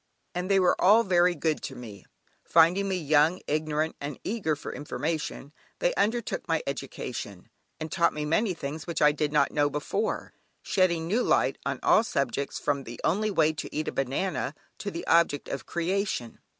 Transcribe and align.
And 0.33 0.49
they 0.49 0.59
were 0.59 0.75
all 0.81 1.03
very 1.03 1.35
good 1.35 1.61
to 1.61 1.75
me. 1.75 2.05
Finding 2.43 2.87
me 2.89 2.95
young, 2.95 3.39
ignorant, 3.45 3.95
and 4.01 4.17
eager 4.23 4.55
for 4.55 4.73
information, 4.73 5.53
they 5.77 5.93
undertook 5.93 6.47
my 6.47 6.63
education, 6.65 7.49
and 7.79 7.91
taught 7.91 8.11
me 8.11 8.25
many 8.25 8.55
things 8.55 8.87
which 8.87 8.99
I 8.99 9.11
did 9.11 9.31
not 9.31 9.51
know 9.51 9.69
before, 9.69 10.33
shedding 10.63 11.05
new 11.05 11.21
light 11.21 11.59
on 11.67 11.79
all 11.83 12.03
subjects, 12.03 12.57
from 12.57 12.83
"the 12.83 12.99
only 13.03 13.29
way 13.29 13.53
to 13.53 13.69
eat 13.71 13.89
a 13.89 13.91
banana," 13.91 14.55
to 14.79 14.89
the 14.89 15.05
object 15.05 15.47
of 15.47 15.67
creation. 15.67 16.39